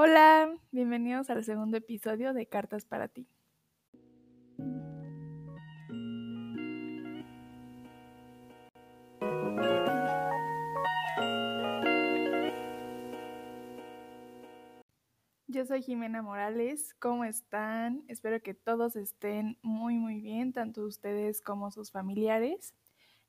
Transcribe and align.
Hola, 0.00 0.56
bienvenidos 0.70 1.28
al 1.28 1.42
segundo 1.42 1.76
episodio 1.76 2.32
de 2.32 2.46
Cartas 2.46 2.84
para 2.84 3.08
ti. 3.08 3.26
Yo 15.48 15.66
soy 15.66 15.82
Jimena 15.82 16.22
Morales, 16.22 16.94
¿cómo 17.00 17.24
están? 17.24 18.04
Espero 18.06 18.40
que 18.40 18.54
todos 18.54 18.94
estén 18.94 19.58
muy 19.62 19.96
muy 19.98 20.20
bien, 20.20 20.52
tanto 20.52 20.84
ustedes 20.86 21.42
como 21.42 21.72
sus 21.72 21.90
familiares. 21.90 22.72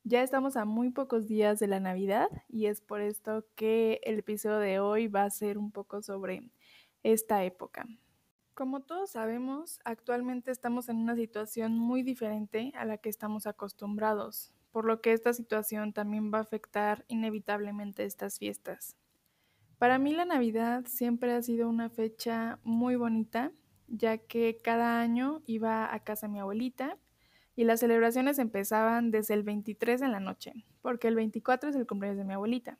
Ya 0.03 0.23
estamos 0.23 0.55
a 0.55 0.65
muy 0.65 0.91
pocos 0.91 1.27
días 1.27 1.59
de 1.59 1.67
la 1.67 1.79
Navidad 1.79 2.29
y 2.47 2.67
es 2.67 2.81
por 2.81 3.01
esto 3.01 3.45
que 3.55 3.99
el 4.03 4.19
episodio 4.19 4.57
de 4.57 4.79
hoy 4.79 5.07
va 5.07 5.23
a 5.23 5.29
ser 5.29 5.57
un 5.57 5.71
poco 5.71 6.01
sobre 6.01 6.49
esta 7.03 7.43
época. 7.43 7.87
Como 8.53 8.81
todos 8.81 9.11
sabemos, 9.11 9.79
actualmente 9.85 10.51
estamos 10.51 10.89
en 10.89 10.97
una 10.97 11.15
situación 11.15 11.77
muy 11.77 12.03
diferente 12.03 12.73
a 12.75 12.83
la 12.83 12.97
que 12.97 13.07
estamos 13.07 13.47
acostumbrados, 13.47 14.53
por 14.71 14.83
lo 14.83 14.99
que 15.01 15.13
esta 15.13 15.31
situación 15.31 15.93
también 15.93 16.29
va 16.33 16.39
a 16.39 16.41
afectar 16.41 17.05
inevitablemente 17.07 18.03
estas 18.03 18.37
fiestas. 18.37 18.97
Para 19.77 19.97
mí 19.97 20.11
la 20.11 20.25
Navidad 20.25 20.83
siempre 20.87 21.31
ha 21.31 21.41
sido 21.41 21.69
una 21.69 21.89
fecha 21.89 22.59
muy 22.63 22.97
bonita, 22.97 23.53
ya 23.87 24.17
que 24.17 24.57
cada 24.61 24.99
año 24.99 25.41
iba 25.45 25.93
a 25.93 26.03
casa 26.03 26.27
mi 26.27 26.39
abuelita 26.39 26.97
y 27.55 27.63
las 27.63 27.79
celebraciones 27.79 28.39
empezaban 28.39 29.09
desde 29.09 29.35
el 29.35 29.43
23 29.43 30.01
en 30.01 30.11
la 30.11 30.19
noche, 30.19 30.65
porque 30.81 31.07
el 31.07 31.15
24 31.15 31.69
es 31.69 31.77
el 31.77 31.87
cumpleaños 31.87 32.17
de 32.17 32.25
mi 32.25 32.33
abuelita. 32.33 32.77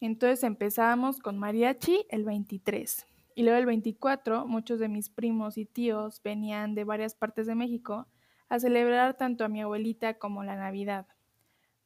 Entonces 0.00 0.44
empezábamos 0.44 1.18
con 1.18 1.38
mariachi 1.38 2.04
el 2.10 2.24
23 2.24 3.06
y 3.38 3.44
luego 3.44 3.56
el 3.56 3.66
24, 3.66 4.48
muchos 4.48 4.80
de 4.80 4.88
mis 4.88 5.10
primos 5.10 5.58
y 5.58 5.64
tíos 5.64 6.20
venían 6.24 6.74
de 6.74 6.82
varias 6.82 7.14
partes 7.14 7.46
de 7.46 7.54
México 7.54 8.08
a 8.48 8.58
celebrar 8.58 9.16
tanto 9.16 9.44
a 9.44 9.48
mi 9.48 9.62
abuelita 9.62 10.18
como 10.18 10.42
la 10.42 10.56
Navidad. 10.56 11.06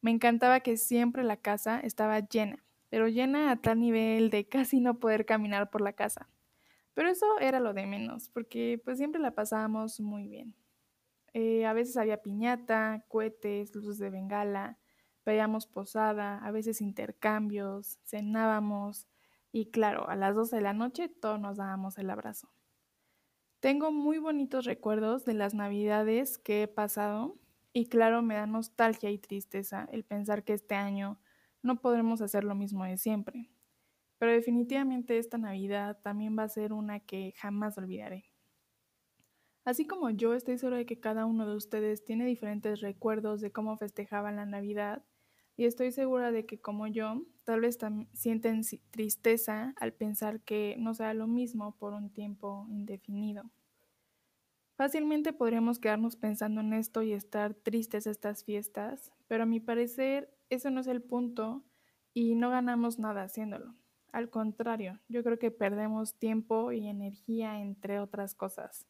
Me 0.01 0.09
encantaba 0.09 0.61
que 0.61 0.77
siempre 0.77 1.23
la 1.23 1.37
casa 1.37 1.79
estaba 1.79 2.21
llena, 2.21 2.65
pero 2.89 3.07
llena 3.07 3.51
a 3.51 3.61
tal 3.61 3.79
nivel 3.81 4.31
de 4.31 4.47
casi 4.47 4.79
no 4.79 4.99
poder 4.99 5.27
caminar 5.27 5.69
por 5.69 5.81
la 5.81 5.93
casa. 5.93 6.27
Pero 6.95 7.09
eso 7.09 7.27
era 7.39 7.59
lo 7.59 7.75
de 7.75 7.85
menos, 7.85 8.29
porque 8.29 8.81
pues 8.83 8.97
siempre 8.97 9.21
la 9.21 9.35
pasábamos 9.35 9.99
muy 9.99 10.27
bien. 10.27 10.55
Eh, 11.33 11.67
a 11.67 11.73
veces 11.73 11.97
había 11.97 12.23
piñata, 12.23 13.05
cohetes, 13.09 13.75
luces 13.75 13.99
de 13.99 14.09
bengala, 14.09 14.79
veíamos 15.23 15.67
posada, 15.67 16.39
a 16.39 16.49
veces 16.49 16.81
intercambios, 16.81 17.99
cenábamos, 18.05 19.05
y 19.53 19.67
claro, 19.67 20.09
a 20.09 20.15
las 20.15 20.35
12 20.35 20.57
de 20.57 20.61
la 20.63 20.73
noche 20.73 21.07
todos 21.07 21.39
nos 21.39 21.57
dábamos 21.57 21.97
el 21.99 22.09
abrazo. 22.09 22.51
Tengo 23.61 23.91
muy 23.91 24.17
bonitos 24.17 24.65
recuerdos 24.65 25.23
de 25.23 25.35
las 25.35 25.53
navidades 25.53 26.37
que 26.37 26.63
he 26.63 26.67
pasado 26.67 27.39
y 27.71 27.85
claro, 27.87 28.21
me 28.23 28.35
da 28.35 28.47
nostalgia 28.47 29.11
y 29.11 29.19
tristeza 29.19 29.87
el 29.91 30.03
pensar 30.03 30.43
que 30.43 30.53
este 30.53 30.75
año 30.75 31.19
no 31.61 31.79
podremos 31.79 32.21
hacer 32.21 32.43
lo 32.43 32.55
mismo 32.55 32.83
de 32.83 32.97
siempre. 32.97 33.51
Pero 34.17 34.31
definitivamente 34.31 35.19
esta 35.19 35.37
Navidad 35.37 35.99
también 36.01 36.37
va 36.37 36.43
a 36.43 36.49
ser 36.49 36.73
una 36.73 36.99
que 36.99 37.33
jamás 37.37 37.77
olvidaré. 37.77 38.25
Así 39.65 39.85
como 39.85 40.09
yo 40.09 40.33
estoy 40.33 40.57
segura 40.57 40.77
de 40.77 40.85
que 40.85 40.99
cada 40.99 41.25
uno 41.25 41.47
de 41.47 41.55
ustedes 41.55 42.03
tiene 42.03 42.25
diferentes 42.25 42.81
recuerdos 42.81 43.39
de 43.39 43.51
cómo 43.51 43.77
festejaban 43.77 44.35
la 44.35 44.45
Navidad, 44.45 45.05
y 45.55 45.65
estoy 45.65 45.91
segura 45.91 46.31
de 46.31 46.45
que 46.45 46.59
como 46.59 46.87
yo, 46.87 47.21
tal 47.43 47.61
vez 47.61 47.77
sienten 48.13 48.61
tristeza 48.91 49.73
al 49.79 49.93
pensar 49.93 50.41
que 50.41 50.75
no 50.79 50.93
sea 50.93 51.13
lo 51.13 51.27
mismo 51.27 51.75
por 51.77 51.93
un 51.93 52.09
tiempo 52.09 52.65
indefinido. 52.69 53.43
Fácilmente 54.75 55.33
podríamos 55.33 55.77
quedarnos 55.77 56.15
pensando 56.15 56.61
en 56.61 56.73
esto 56.73 57.03
y 57.03 57.13
estar 57.13 57.53
tristes 57.53 58.07
estas 58.07 58.43
fiestas, 58.43 59.11
pero 59.27 59.43
a 59.43 59.45
mi 59.45 59.59
parecer 59.59 60.33
eso 60.49 60.71
no 60.71 60.81
es 60.81 60.87
el 60.87 61.01
punto 61.01 61.63
y 62.13 62.35
no 62.35 62.49
ganamos 62.49 62.97
nada 62.97 63.23
haciéndolo. 63.23 63.75
Al 64.11 64.29
contrario, 64.29 64.99
yo 65.09 65.23
creo 65.23 65.39
que 65.39 65.51
perdemos 65.51 66.15
tiempo 66.15 66.71
y 66.71 66.87
energía 66.87 67.59
entre 67.59 67.99
otras 67.99 68.35
cosas. 68.35 68.87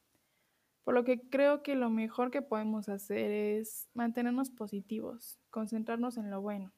Por 0.83 0.93
lo 0.93 1.03
que 1.03 1.29
creo 1.29 1.63
que 1.63 1.75
lo 1.75 1.89
mejor 1.89 2.29
que 2.29 2.41
podemos 2.41 2.89
hacer 2.89 3.31
es 3.31 3.89
mantenernos 3.93 4.49
positivos, 4.49 5.39
concentrarnos 5.49 6.17
en 6.17 6.29
lo 6.29 6.41
bueno, 6.41 6.73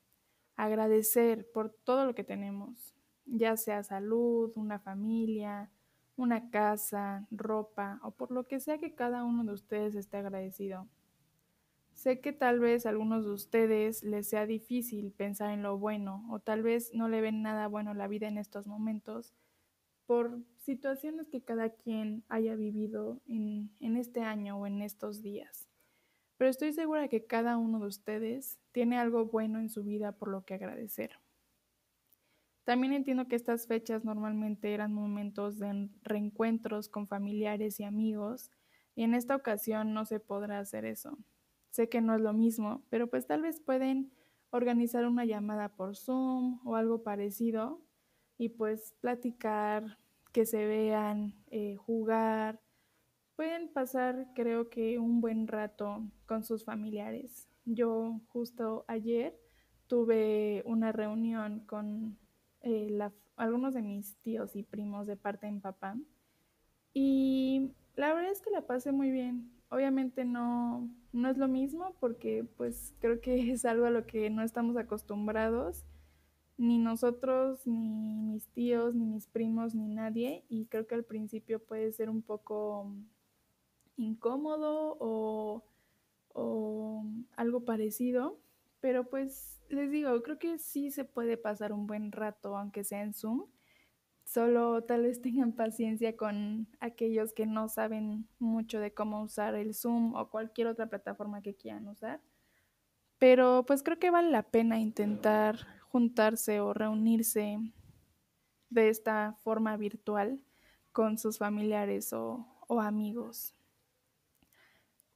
agradecer 0.56 1.50
por 1.52 1.72
todo 1.72 2.06
lo 2.06 2.14
que 2.14 2.24
tenemos, 2.24 2.94
ya 3.26 3.58
sea 3.58 3.84
salud, 3.84 4.52
una 4.56 4.80
familia, 4.80 5.72
una 6.18 6.50
casa, 6.50 7.28
ropa 7.32 8.00
o 8.04 8.12
por 8.12 8.32
lo 8.32 8.46
que 8.48 8.60
sea 8.60 8.78
que 8.78 8.94
cada 8.94 9.24
uno 9.24 9.44
de 9.44 9.54
ustedes 9.54 9.96
esté 9.96 10.18
agradecido. 10.18 10.88
Sé 11.94 12.20
que 12.20 12.34
tal 12.34 12.60
vez 12.60 12.86
a 12.86 12.90
algunos 12.90 13.26
de 13.26 13.32
ustedes 13.32 14.04
les 14.04 14.30
sea 14.30 14.46
difícil 14.46 15.12
pensar 15.14 15.52
en 15.52 15.64
lo 15.64 15.78
bueno 15.78 16.28
o 16.30 16.40
tal 16.40 16.62
vez 16.62 16.92
no 16.94 17.08
le 17.08 17.22
ven 17.22 17.42
nada 17.42 17.68
bueno 17.68 17.94
la 17.94 18.08
vida 18.08 18.28
en 18.28 18.38
estos 18.38 18.68
momentos, 18.68 19.34
por 20.06 20.40
situaciones 20.66 21.30
que 21.30 21.44
cada 21.44 21.70
quien 21.70 22.24
haya 22.28 22.56
vivido 22.56 23.22
en, 23.28 23.72
en, 23.80 23.98
este 23.98 24.22
año 24.22 24.58
o 24.58 24.68
en 24.68 24.82
estos 24.82 25.22
días. 25.22 25.70
Pero 26.38 26.50
estoy 26.50 26.74
segura 26.74 27.08
que 27.08 27.26
cada 27.26 27.58
uno 27.58 27.80
de 27.80 27.88
ustedes 27.88 28.60
tiene 28.72 28.98
algo 28.98 29.26
bueno 29.26 29.60
en 29.60 29.70
su 29.70 29.84
vida 29.84 30.12
por 30.12 30.28
lo 30.28 30.44
que 30.44 30.56
agradecer. 30.56 31.20
También 32.66 32.94
entiendo 32.94 33.28
que 33.28 33.36
estas 33.36 33.68
fechas 33.68 34.04
normalmente 34.04 34.74
eran 34.74 34.92
momentos 34.92 35.60
de 35.60 35.88
reencuentros 36.02 36.90
con 36.90 37.08
familiares 37.08 37.80
y 37.80 37.84
amigos 37.84 38.52
y 38.96 39.04
en 39.04 39.14
esta 39.14 39.36
ocasión 39.36 39.94
no 39.94 40.06
se 40.06 40.20
podrá 40.20 40.58
hacer 40.58 40.84
eso. 40.84 41.20
Sé 41.70 41.90
que 41.90 42.02
no 42.02 42.16
es 42.16 42.22
lo 42.22 42.34
mismo, 42.34 42.84
pero 42.90 43.08
pues 43.08 43.28
tal 43.28 43.44
vez 43.44 43.60
pueden 43.60 44.12
organizar 44.50 45.06
una 45.06 45.26
llamada 45.26 45.76
por 45.76 45.96
Zoom 45.96 46.60
o 46.66 46.76
algo 46.76 47.04
parecido 47.04 47.82
y 48.38 48.50
pues 48.50 48.96
platicar, 49.00 50.00
que 50.36 50.46
se 50.46 50.66
vean, 50.66 51.34
eh, 51.48 51.78
jugar. 51.78 52.60
Pueden 53.38 53.70
pasar 53.72 54.34
creo 54.36 54.70
que 54.70 55.00
un 55.00 55.22
buen 55.22 55.48
rato 55.48 56.04
con 56.26 56.44
sus 56.44 56.66
familiares. 56.66 57.48
Yo 57.64 58.20
justo 58.28 58.84
ayer 58.90 59.40
tuve 59.88 60.62
una 60.66 60.92
reunión 60.92 61.62
con 61.62 62.18
eh, 62.64 63.00
algunos 63.38 63.76
de 63.76 63.82
mis 63.82 64.18
tíos 64.24 64.58
y 64.58 64.64
primos 64.64 65.08
de 65.08 65.16
parte 65.16 65.50
mi 65.50 65.62
papá 65.62 65.96
y 66.94 67.72
la 67.96 68.14
verdad 68.14 68.32
es 68.34 68.42
que 68.42 68.52
la 68.52 68.68
pasé 68.68 68.92
muy 68.92 69.12
bien. 69.12 69.54
Obviamente 69.70 70.26
no, 70.26 70.90
no 71.14 71.30
es 71.30 71.38
lo 71.38 71.48
mismo 71.48 71.96
porque 72.02 72.44
pues 72.58 72.94
creo 73.00 73.22
que 73.22 73.36
es 73.54 73.64
algo 73.64 73.86
a 73.86 73.90
lo 73.90 74.06
que 74.06 74.30
no 74.30 74.44
estamos 74.44 74.76
acostumbrados 74.76 75.86
ni 76.58 76.78
nosotros, 76.78 77.66
ni 77.68 78.22
mis 78.22 78.48
tíos, 78.50 78.96
ni 78.96 79.06
mis 79.06 79.28
primos, 79.28 79.76
ni 79.76 79.88
nadie. 79.88 80.46
Y 80.48 80.68
creo 80.68 80.88
que 80.88 80.96
al 80.96 81.04
principio 81.04 81.64
puede 81.64 81.92
ser 81.92 82.10
un 82.10 82.22
poco 82.22 82.92
incómodo 83.98 84.98
o, 85.00 85.64
algo 87.36 87.66
parecido. 87.66 88.40
Pero 88.80 89.10
pues 89.10 89.62
les 89.70 89.90
digo, 89.92 90.22
creo 90.22 90.38
que 90.40 90.58
sí 90.58 90.92
se 90.92 91.06
puede 91.06 91.38
pasar 91.38 91.74
un 91.74 91.88
buen 91.88 92.12
rato, 92.12 92.58
aunque 92.58 92.84
sea 92.84 93.02
en 93.02 93.14
Zoom. 93.14 93.46
Solo 94.26 94.84
tal 94.84 95.04
vez 95.04 95.22
tengan 95.22 95.54
paciencia 95.54 96.16
con 96.16 96.68
aquellos 96.80 97.34
que 97.34 97.46
no 97.46 97.68
saben 97.70 98.28
mucho 98.40 98.80
de 98.80 98.94
cómo 98.94 99.22
usar 99.22 99.56
el 99.56 99.74
Zoom 99.74 100.16
o 100.16 100.30
cualquier 100.30 100.68
otra 100.68 100.88
plataforma 100.88 101.42
que 101.42 101.56
quieran 101.56 101.88
usar. 101.88 102.22
Pero 103.18 103.66
pues 103.66 103.82
creo 103.84 103.98
que 103.98 104.12
vale 104.12 104.30
la 104.30 104.44
pena 104.44 104.80
intentar 104.80 105.75
juntarse 105.96 106.60
o 106.60 106.74
reunirse 106.74 107.58
de 108.70 108.90
esta 108.90 109.32
forma 109.46 109.78
virtual 109.78 110.42
con 110.92 111.18
sus 111.18 111.38
familiares 111.38 112.12
o, 112.12 112.46
amigos. 112.82 113.56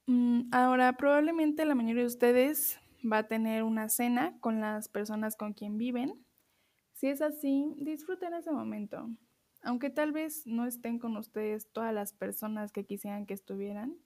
Mm, 0.06 0.48
ahora, 0.52 0.96
probablemente 0.96 1.66
la 1.66 1.74
mayoría 1.74 2.04
de 2.04 2.06
ustedes 2.06 2.80
va 3.04 3.18
a 3.18 3.28
tener 3.28 3.62
una 3.62 3.90
cena 3.90 4.38
con 4.40 4.62
las 4.62 4.88
personas 4.88 5.36
con 5.36 5.52
quien 5.52 5.76
viven. 5.76 6.14
Si 6.94 7.08
es 7.08 7.20
así, 7.20 7.74
disfruten 7.76 8.32
ese 8.32 8.50
momento. 8.50 9.10
Aunque 9.60 9.90
tal 9.90 10.12
vez 10.12 10.46
no 10.46 10.64
estén 10.64 10.98
con 10.98 11.14
ustedes 11.18 11.70
todas 11.70 11.92
las 11.92 12.14
personas 12.14 12.72
que 12.72 12.86
quisieran 12.86 13.26
que 13.26 13.34
estuvieran, 13.34 13.98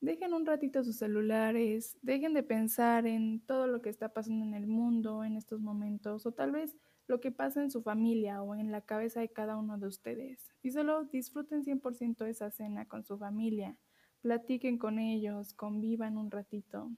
Dejen 0.00 0.32
un 0.32 0.46
ratito 0.46 0.84
sus 0.84 0.96
celulares, 0.96 1.98
dejen 2.02 2.32
de 2.34 2.42
pensar 2.42 3.06
en 3.06 3.40
todo 3.40 3.66
lo 3.66 3.82
que 3.82 3.90
está 3.90 4.12
pasando 4.12 4.44
en 4.44 4.54
el 4.54 4.66
mundo 4.66 5.24
en 5.24 5.36
estos 5.36 5.60
momentos 5.60 6.24
o 6.24 6.32
tal 6.32 6.52
vez 6.52 6.76
lo 7.08 7.20
que 7.20 7.32
pasa 7.32 7.62
en 7.62 7.70
su 7.70 7.82
familia 7.82 8.42
o 8.42 8.54
en 8.54 8.70
la 8.70 8.80
cabeza 8.80 9.20
de 9.20 9.30
cada 9.30 9.56
uno 9.56 9.78
de 9.78 9.88
ustedes. 9.88 10.52
Y 10.62 10.70
solo 10.70 11.04
disfruten 11.04 11.64
100% 11.64 12.26
esa 12.26 12.50
cena 12.50 12.86
con 12.86 13.04
su 13.04 13.18
familia, 13.18 13.76
platiquen 14.20 14.78
con 14.78 14.98
ellos, 14.98 15.52
convivan 15.54 16.16
un 16.16 16.30
ratito. 16.30 16.90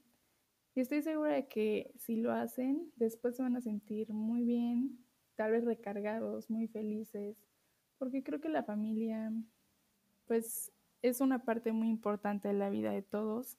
Y 0.75 0.81
estoy 0.81 1.01
segura 1.01 1.33
de 1.33 1.47
que 1.47 1.91
si 1.97 2.17
lo 2.17 2.31
hacen, 2.31 2.91
después 2.95 3.35
se 3.35 3.43
van 3.43 3.55
a 3.55 3.61
sentir 3.61 4.13
muy 4.13 4.43
bien, 4.43 4.99
tal 5.35 5.51
vez 5.51 5.65
recargados, 5.65 6.49
muy 6.49 6.67
felices 6.67 7.37
porque 8.01 8.23
creo 8.23 8.41
que 8.41 8.49
la 8.49 8.63
familia, 8.63 9.31
pues, 10.25 10.71
es 11.01 11.21
una 11.21 11.43
parte 11.45 11.71
muy 11.71 11.89
importante 11.89 12.47
de 12.47 12.53
la 12.53 12.69
vida 12.69 12.91
de 12.91 13.01
todos. 13.01 13.57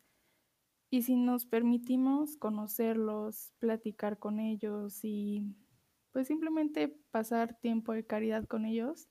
Y 0.91 1.03
si 1.03 1.17
nos 1.17 1.47
permitimos 1.47 2.37
conocerlos, 2.37 3.53
platicar 3.59 4.19
con 4.19 4.41
ellos 4.41 5.01
y 5.05 5.57
pues 6.13 6.27
simplemente 6.27 6.89
pasar 7.11 7.59
tiempo 7.61 7.93
de 7.93 8.07
caridad 8.07 8.47
con 8.47 8.67
ellos, 8.67 9.09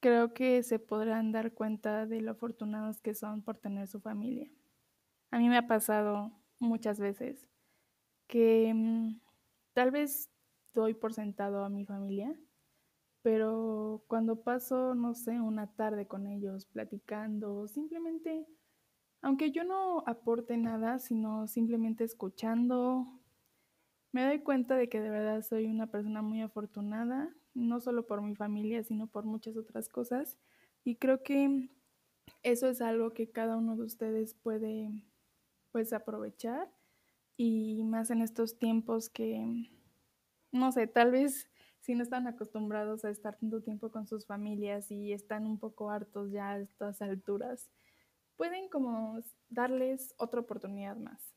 creo 0.00 0.32
que 0.32 0.62
se 0.62 0.78
podrán 0.78 1.32
dar 1.32 1.52
cuenta 1.52 2.06
de 2.06 2.22
lo 2.22 2.32
afortunados 2.32 3.00
que 3.00 3.14
son 3.14 3.42
por 3.42 3.58
tener 3.58 3.86
su 3.86 4.00
familia. 4.00 4.50
A 5.30 5.38
mí 5.38 5.48
me 5.48 5.58
ha 5.58 5.66
pasado 5.66 6.32
muchas 6.58 6.98
veces 6.98 7.48
que 8.26 8.72
mm, 8.74 9.20
tal 9.74 9.90
vez 9.90 10.30
doy 10.74 10.94
por 10.94 11.12
sentado 11.12 11.64
a 11.64 11.68
mi 11.68 11.84
familia, 11.84 12.38
pero 13.28 14.02
cuando 14.06 14.42
paso, 14.42 14.94
no 14.94 15.12
sé, 15.12 15.38
una 15.38 15.66
tarde 15.66 16.06
con 16.06 16.26
ellos 16.26 16.64
platicando, 16.64 17.68
simplemente, 17.68 18.46
aunque 19.20 19.50
yo 19.50 19.64
no 19.64 20.02
aporte 20.06 20.56
nada, 20.56 20.98
sino 20.98 21.46
simplemente 21.46 22.04
escuchando, 22.04 23.06
me 24.12 24.24
doy 24.24 24.38
cuenta 24.38 24.76
de 24.76 24.88
que 24.88 25.02
de 25.02 25.10
verdad 25.10 25.42
soy 25.42 25.66
una 25.66 25.88
persona 25.88 26.22
muy 26.22 26.40
afortunada, 26.40 27.28
no 27.52 27.80
solo 27.80 28.06
por 28.06 28.22
mi 28.22 28.34
familia, 28.34 28.82
sino 28.82 29.08
por 29.08 29.26
muchas 29.26 29.58
otras 29.58 29.90
cosas. 29.90 30.38
Y 30.82 30.96
creo 30.96 31.22
que 31.22 31.68
eso 32.42 32.66
es 32.66 32.80
algo 32.80 33.12
que 33.12 33.30
cada 33.30 33.58
uno 33.58 33.76
de 33.76 33.82
ustedes 33.82 34.32
puede 34.32 35.04
pues 35.70 35.92
aprovechar 35.92 36.72
y 37.36 37.84
más 37.84 38.10
en 38.10 38.22
estos 38.22 38.58
tiempos 38.58 39.10
que, 39.10 39.70
no 40.50 40.72
sé, 40.72 40.86
tal 40.86 41.10
vez 41.10 41.50
si 41.88 41.94
no 41.94 42.02
están 42.02 42.26
acostumbrados 42.26 43.06
a 43.06 43.08
estar 43.08 43.38
tanto 43.38 43.62
tiempo 43.62 43.90
con 43.90 44.06
sus 44.06 44.26
familias 44.26 44.90
y 44.90 45.14
están 45.14 45.46
un 45.46 45.58
poco 45.58 45.90
hartos 45.90 46.30
ya 46.30 46.50
a 46.50 46.58
estas 46.58 47.00
alturas, 47.00 47.70
pueden 48.36 48.68
como 48.68 49.18
darles 49.48 50.14
otra 50.18 50.40
oportunidad 50.40 50.98
más. 50.98 51.32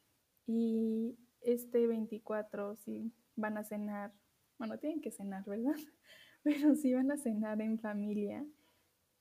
Y 0.46 1.18
este 1.40 1.88
24, 1.88 2.76
si 2.76 3.14
van 3.38 3.58
a 3.58 3.64
cenar, 3.64 4.12
bueno, 4.58 4.78
tienen 4.78 5.00
que 5.00 5.12
cenar, 5.12 5.46
¿verdad? 5.46 5.78
Pero 6.44 6.76
si 6.76 6.94
van 6.94 7.10
a 7.12 7.18
cenar 7.18 7.62
en 7.62 7.80
familia, 7.80 8.46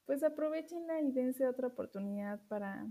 pues 0.07 0.25
aprovechenla 0.25 1.01
y 1.01 1.13
dense 1.13 1.47
otra 1.47 1.69
oportunidad 1.69 2.41
para, 2.49 2.91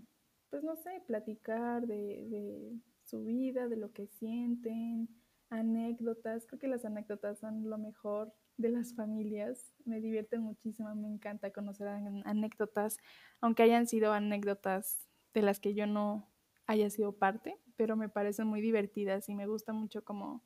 pues 0.49 0.63
no 0.63 0.77
sé, 0.77 1.03
platicar 1.05 1.85
de, 1.85 2.25
de 2.29 2.79
su 3.03 3.25
vida, 3.25 3.67
de 3.67 3.75
lo 3.75 3.91
que 3.91 4.07
sienten, 4.07 5.09
anécdotas. 5.49 6.45
Creo 6.47 6.59
que 6.59 6.67
las 6.67 6.85
anécdotas 6.85 7.39
son 7.39 7.69
lo 7.69 7.77
mejor 7.77 8.33
de 8.57 8.69
las 8.69 8.93
familias. 8.95 9.73
Me 9.85 10.01
divierten 10.01 10.41
muchísimo, 10.41 10.93
me 10.95 11.07
encanta 11.07 11.51
conocer 11.51 11.87
anécdotas, 11.87 12.97
aunque 13.41 13.63
hayan 13.63 13.87
sido 13.87 14.13
anécdotas 14.13 15.07
de 15.33 15.41
las 15.41 15.59
que 15.59 15.73
yo 15.73 15.87
no 15.87 16.29
haya 16.67 16.89
sido 16.89 17.13
parte, 17.17 17.57
pero 17.75 17.95
me 17.95 18.09
parecen 18.09 18.47
muy 18.47 18.61
divertidas 18.61 19.29
y 19.29 19.35
me 19.35 19.47
gusta 19.47 19.73
mucho 19.73 20.03
como 20.03 20.43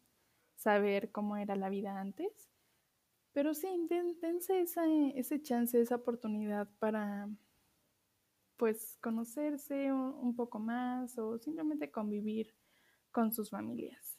saber 0.56 1.12
cómo 1.12 1.38
era 1.38 1.56
la 1.56 1.70
vida 1.70 2.00
antes. 2.00 2.50
Pero 3.34 3.54
sí, 3.54 3.68
dense 3.90 4.62
esa, 4.62 4.84
ese 5.16 5.42
chance, 5.42 5.82
esa 5.82 5.96
oportunidad 5.96 6.70
para 6.80 7.28
pues 8.58 8.98
conocerse 9.02 9.92
un 9.92 10.36
poco 10.36 10.60
más 10.60 11.18
o 11.18 11.38
simplemente 11.40 11.92
convivir 11.92 12.56
con 13.12 13.34
sus 13.34 13.50
familias. 13.50 14.13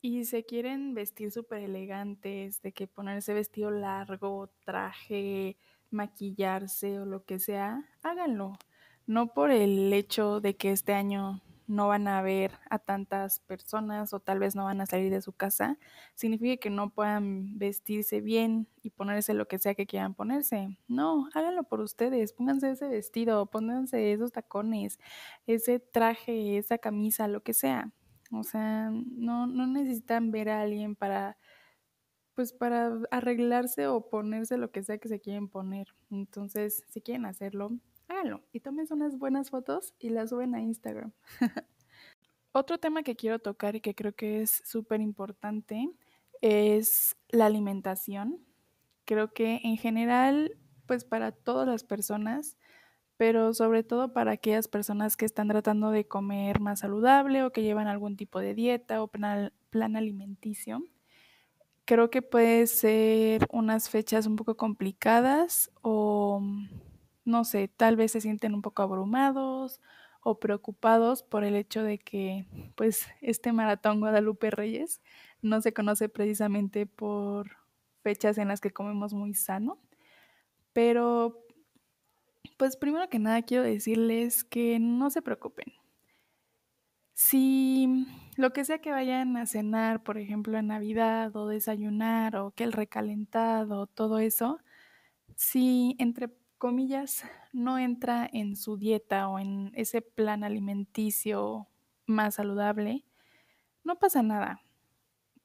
Y 0.00 0.24
se 0.24 0.44
quieren 0.44 0.94
vestir 0.94 1.32
súper 1.32 1.62
elegantes, 1.62 2.62
de 2.62 2.72
que 2.72 2.86
ponerse 2.86 3.34
vestido 3.34 3.70
largo, 3.70 4.50
traje, 4.64 5.56
maquillarse 5.90 7.00
o 7.00 7.06
lo 7.06 7.24
que 7.24 7.38
sea, 7.38 7.84
háganlo. 8.02 8.58
No 9.06 9.32
por 9.32 9.50
el 9.50 9.92
hecho 9.92 10.40
de 10.40 10.56
que 10.56 10.72
este 10.72 10.92
año 10.94 11.42
no 11.66 11.88
van 11.88 12.08
a 12.08 12.22
ver 12.22 12.52
a 12.70 12.78
tantas 12.78 13.40
personas 13.40 14.12
o 14.12 14.20
tal 14.20 14.38
vez 14.38 14.54
no 14.54 14.64
van 14.64 14.80
a 14.80 14.86
salir 14.86 15.10
de 15.10 15.20
su 15.22 15.32
casa, 15.32 15.78
significa 16.14 16.60
que 16.60 16.70
no 16.70 16.90
puedan 16.90 17.58
vestirse 17.58 18.20
bien 18.20 18.68
y 18.82 18.90
ponerse 18.90 19.34
lo 19.34 19.48
que 19.48 19.58
sea 19.58 19.74
que 19.74 19.86
quieran 19.86 20.14
ponerse. 20.14 20.76
No, 20.88 21.28
háganlo 21.34 21.64
por 21.64 21.80
ustedes, 21.80 22.32
pónganse 22.32 22.70
ese 22.70 22.88
vestido, 22.88 23.46
pónganse 23.46 24.12
esos 24.12 24.32
tacones, 24.32 24.98
ese 25.46 25.80
traje, 25.80 26.58
esa 26.58 26.78
camisa, 26.78 27.28
lo 27.28 27.42
que 27.42 27.54
sea. 27.54 27.92
O 28.32 28.42
sea, 28.42 28.90
no, 28.90 29.46
no 29.46 29.66
necesitan 29.66 30.30
ver 30.30 30.48
a 30.48 30.62
alguien 30.62 30.96
para 30.96 31.36
pues 32.34 32.52
para 32.52 33.00
arreglarse 33.10 33.86
o 33.86 34.10
ponerse 34.10 34.58
lo 34.58 34.70
que 34.70 34.82
sea 34.82 34.98
que 34.98 35.08
se 35.08 35.20
quieren 35.20 35.48
poner. 35.48 35.88
Entonces, 36.10 36.84
si 36.90 37.00
quieren 37.00 37.24
hacerlo, 37.24 37.70
háganlo 38.08 38.42
y 38.52 38.60
tomen 38.60 38.86
unas 38.90 39.16
buenas 39.18 39.48
fotos 39.48 39.94
y 39.98 40.10
las 40.10 40.30
suben 40.30 40.54
a 40.54 40.60
Instagram. 40.60 41.12
Otro 42.52 42.78
tema 42.78 43.02
que 43.02 43.16
quiero 43.16 43.38
tocar 43.38 43.74
y 43.74 43.80
que 43.80 43.94
creo 43.94 44.14
que 44.14 44.42
es 44.42 44.62
súper 44.64 45.00
importante 45.00 45.90
es 46.42 47.16
la 47.28 47.46
alimentación. 47.46 48.44
Creo 49.06 49.32
que 49.32 49.60
en 49.64 49.78
general, 49.78 50.58
pues 50.86 51.04
para 51.04 51.32
todas 51.32 51.66
las 51.66 51.84
personas, 51.84 52.58
pero 53.16 53.54
sobre 53.54 53.82
todo 53.82 54.12
para 54.12 54.32
aquellas 54.32 54.68
personas 54.68 55.16
que 55.16 55.24
están 55.24 55.48
tratando 55.48 55.90
de 55.90 56.06
comer 56.06 56.60
más 56.60 56.80
saludable 56.80 57.42
o 57.42 57.52
que 57.52 57.62
llevan 57.62 57.88
algún 57.88 58.16
tipo 58.16 58.40
de 58.40 58.54
dieta 58.54 59.02
o 59.02 59.08
plan, 59.08 59.52
plan 59.70 59.96
alimenticio, 59.96 60.82
creo 61.84 62.10
que 62.10 62.22
puede 62.22 62.66
ser 62.66 63.46
unas 63.50 63.88
fechas 63.88 64.26
un 64.26 64.36
poco 64.36 64.56
complicadas 64.56 65.70
o 65.82 66.42
no 67.24 67.44
sé, 67.44 67.68
tal 67.68 67.96
vez 67.96 68.12
se 68.12 68.20
sienten 68.20 68.54
un 68.54 68.62
poco 68.62 68.82
abrumados 68.82 69.80
o 70.22 70.38
preocupados 70.40 71.22
por 71.22 71.44
el 71.44 71.54
hecho 71.54 71.82
de 71.82 71.98
que 71.98 72.46
pues 72.74 73.06
este 73.20 73.52
maratón 73.52 74.00
Guadalupe 74.00 74.50
Reyes 74.50 75.00
no 75.40 75.60
se 75.60 75.72
conoce 75.72 76.08
precisamente 76.08 76.86
por 76.86 77.50
fechas 78.02 78.38
en 78.38 78.48
las 78.48 78.60
que 78.60 78.72
comemos 78.72 79.14
muy 79.14 79.34
sano, 79.34 79.78
pero 80.72 81.45
pues 82.56 82.76
primero 82.76 83.08
que 83.08 83.18
nada 83.18 83.42
quiero 83.42 83.64
decirles 83.64 84.44
que 84.44 84.78
no 84.78 85.10
se 85.10 85.22
preocupen. 85.22 85.72
Si 87.14 88.06
lo 88.36 88.52
que 88.52 88.64
sea 88.64 88.78
que 88.80 88.90
vayan 88.90 89.36
a 89.38 89.46
cenar, 89.46 90.02
por 90.02 90.18
ejemplo, 90.18 90.58
en 90.58 90.66
Navidad 90.66 91.34
o 91.34 91.48
desayunar 91.48 92.36
o 92.36 92.50
que 92.52 92.64
el 92.64 92.72
recalentado, 92.72 93.86
todo 93.86 94.18
eso, 94.18 94.60
si 95.36 95.96
entre 95.98 96.30
comillas, 96.58 97.24
no 97.52 97.78
entra 97.78 98.28
en 98.32 98.56
su 98.56 98.76
dieta 98.78 99.28
o 99.28 99.38
en 99.38 99.72
ese 99.74 100.02
plan 100.02 100.44
alimenticio 100.44 101.68
más 102.06 102.36
saludable, 102.36 103.06
no 103.84 103.98
pasa 103.98 104.22
nada. 104.22 104.62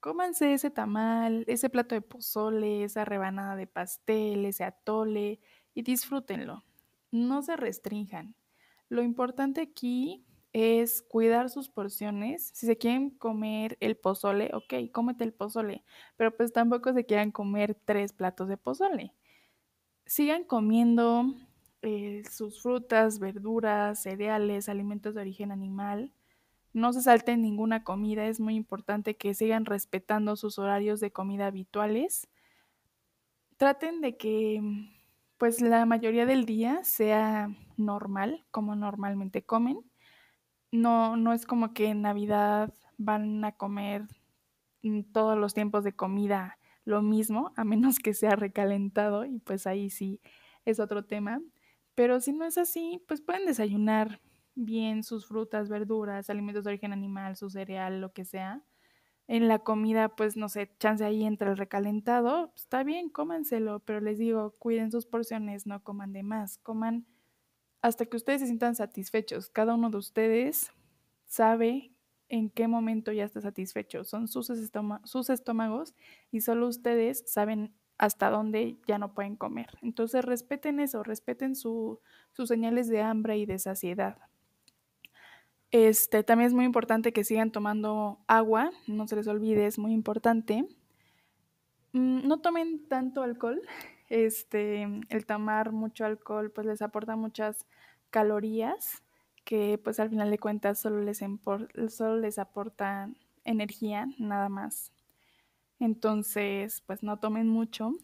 Cómanse 0.01 0.53
ese 0.53 0.71
tamal, 0.71 1.45
ese 1.47 1.69
plato 1.69 1.95
de 1.95 2.01
pozole, 2.01 2.83
esa 2.83 3.05
rebanada 3.05 3.55
de 3.55 3.67
pastel, 3.67 4.45
ese 4.45 4.63
atole 4.65 5.41
y 5.73 5.83
disfrútenlo. 5.83 6.65
No 7.11 7.41
se 7.41 7.55
restrinjan. 7.55 8.35
Lo 8.89 9.03
importante 9.03 9.61
aquí 9.61 10.25
es 10.53 11.01
cuidar 11.01 11.49
sus 11.49 11.69
porciones. 11.69 12.51
Si 12.53 12.65
se 12.65 12.77
quieren 12.77 13.09
comer 13.11 13.77
el 13.79 13.95
pozole, 13.97 14.51
ok, 14.53 14.91
cómete 14.91 15.23
el 15.23 15.33
pozole, 15.33 15.83
pero 16.17 16.35
pues 16.35 16.51
tampoco 16.51 16.93
se 16.93 17.05
quieran 17.05 17.31
comer 17.31 17.75
tres 17.85 18.13
platos 18.13 18.47
de 18.47 18.57
pozole 18.57 19.13
sigan 20.11 20.43
comiendo 20.43 21.33
eh, 21.81 22.23
sus 22.29 22.61
frutas, 22.61 23.19
verduras, 23.19 24.01
cereales, 24.01 24.67
alimentos 24.67 25.15
de 25.15 25.21
origen 25.21 25.53
animal. 25.53 26.11
No 26.73 26.91
se 26.91 27.01
salten 27.01 27.41
ninguna 27.41 27.85
comida, 27.85 28.27
es 28.27 28.41
muy 28.41 28.55
importante 28.55 29.15
que 29.15 29.33
sigan 29.33 29.65
respetando 29.65 30.35
sus 30.35 30.59
horarios 30.59 30.99
de 30.99 31.11
comida 31.11 31.47
habituales. 31.47 32.27
Traten 33.55 34.01
de 34.01 34.17
que 34.17 34.61
pues 35.41 35.59
la 35.59 35.87
mayoría 35.87 36.27
del 36.27 36.45
día 36.45 36.83
sea 36.83 37.49
normal, 37.75 38.45
como 38.51 38.75
normalmente 38.75 39.43
comen. 39.43 39.79
No, 40.71 41.17
no 41.17 41.33
es 41.33 41.47
como 41.47 41.73
que 41.73 41.87
en 41.87 42.03
Navidad 42.03 42.71
van 42.99 43.43
a 43.43 43.53
comer 43.53 44.03
mm, 44.83 45.01
todos 45.11 45.39
los 45.39 45.55
tiempos 45.55 45.83
de 45.83 45.95
comida 45.95 46.59
lo 46.85 47.01
mismo, 47.01 47.53
a 47.55 47.63
menos 47.63 47.97
que 47.97 48.13
sea 48.13 48.35
recalentado 48.35 49.25
y 49.25 49.39
pues 49.39 49.65
ahí 49.65 49.89
sí 49.89 50.21
es 50.63 50.79
otro 50.79 51.05
tema. 51.05 51.41
Pero 51.95 52.19
si 52.19 52.33
no 52.33 52.45
es 52.45 52.59
así, 52.59 53.03
pues 53.07 53.21
pueden 53.21 53.47
desayunar 53.47 54.21
bien 54.53 55.01
sus 55.01 55.25
frutas, 55.25 55.69
verduras, 55.69 56.29
alimentos 56.29 56.65
de 56.65 56.69
origen 56.69 56.93
animal, 56.93 57.35
su 57.35 57.49
cereal, 57.49 57.99
lo 57.99 58.13
que 58.13 58.25
sea. 58.25 58.63
En 59.33 59.47
la 59.47 59.59
comida, 59.59 60.09
pues 60.09 60.35
no 60.35 60.49
sé, 60.49 60.75
chance 60.77 61.05
ahí 61.05 61.23
entre 61.23 61.51
el 61.51 61.55
recalentado, 61.55 62.49
pues, 62.49 62.63
está 62.63 62.83
bien, 62.83 63.07
cómanselo, 63.07 63.79
pero 63.79 64.01
les 64.01 64.17
digo, 64.17 64.57
cuiden 64.59 64.91
sus 64.91 65.05
porciones, 65.05 65.65
no 65.65 65.81
coman 65.85 66.11
de 66.11 66.21
más, 66.21 66.57
coman 66.57 67.05
hasta 67.81 68.05
que 68.05 68.17
ustedes 68.17 68.41
se 68.41 68.47
sientan 68.47 68.75
satisfechos. 68.75 69.49
Cada 69.49 69.75
uno 69.75 69.89
de 69.89 69.95
ustedes 69.95 70.73
sabe 71.27 71.93
en 72.27 72.49
qué 72.49 72.67
momento 72.67 73.13
ya 73.13 73.23
está 73.23 73.39
satisfecho. 73.39 74.03
Son 74.03 74.27
sus, 74.27 74.51
sus 75.05 75.29
estómagos 75.29 75.95
y 76.29 76.41
solo 76.41 76.67
ustedes 76.67 77.23
saben 77.25 77.73
hasta 77.97 78.29
dónde 78.29 78.79
ya 78.85 78.97
no 78.97 79.13
pueden 79.13 79.37
comer. 79.37 79.69
Entonces 79.81 80.25
respeten 80.25 80.81
eso, 80.81 81.03
respeten 81.03 81.55
sus 81.55 82.01
señales 82.43 82.89
de 82.89 83.01
hambre 83.01 83.37
y 83.37 83.45
de 83.45 83.59
saciedad. 83.59 84.17
Este, 85.71 86.23
también 86.23 86.47
es 86.47 86.53
muy 86.53 86.65
importante 86.65 87.13
que 87.13 87.23
sigan 87.23 87.51
tomando 87.51 88.19
agua, 88.27 88.71
no 88.87 89.07
se 89.07 89.15
les 89.15 89.27
olvide, 89.27 89.67
es 89.67 89.79
muy 89.79 89.93
importante. 89.93 90.65
Mm, 91.93 92.27
no 92.27 92.39
tomen 92.41 92.87
tanto 92.87 93.23
alcohol. 93.23 93.61
Este, 94.11 94.83
el 95.07 95.25
tomar 95.25 95.71
mucho 95.71 96.03
alcohol 96.03 96.51
pues 96.51 96.67
les 96.67 96.81
aporta 96.81 97.15
muchas 97.15 97.65
calorías 98.09 99.03
que 99.45 99.79
pues 99.81 100.01
al 100.01 100.09
final 100.09 100.29
de 100.29 100.37
cuentas 100.37 100.81
solo 100.81 100.99
les, 101.01 101.21
solo 101.87 102.17
les 102.17 102.37
aporta 102.37 103.09
energía, 103.45 104.07
nada 104.19 104.49
más. 104.49 104.91
Entonces, 105.79 106.81
pues 106.85 107.03
no 107.03 107.19
tomen 107.19 107.47
mucho. 107.47 107.95